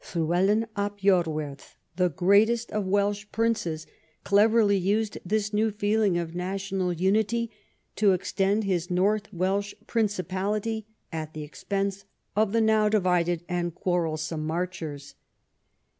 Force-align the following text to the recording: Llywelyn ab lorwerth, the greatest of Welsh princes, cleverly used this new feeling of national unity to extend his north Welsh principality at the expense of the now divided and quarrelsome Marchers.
Llywelyn 0.15 0.65
ab 0.75 0.97
lorwerth, 1.01 1.75
the 1.95 2.09
greatest 2.09 2.71
of 2.71 2.87
Welsh 2.87 3.27
princes, 3.31 3.85
cleverly 4.23 4.75
used 4.75 5.19
this 5.23 5.53
new 5.53 5.69
feeling 5.69 6.17
of 6.17 6.33
national 6.33 6.91
unity 6.91 7.51
to 7.97 8.13
extend 8.13 8.63
his 8.63 8.89
north 8.89 9.31
Welsh 9.31 9.75
principality 9.85 10.87
at 11.11 11.33
the 11.35 11.43
expense 11.43 12.05
of 12.35 12.51
the 12.51 12.61
now 12.61 12.89
divided 12.89 13.43
and 13.47 13.75
quarrelsome 13.75 14.43
Marchers. 14.43 15.13